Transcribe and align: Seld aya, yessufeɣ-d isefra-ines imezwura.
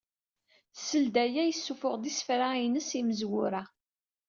Seld 0.87 1.15
aya, 1.25 1.43
yessufeɣ-d 1.45 2.03
isefra-ines 2.11 2.89
imezwura. 2.99 3.63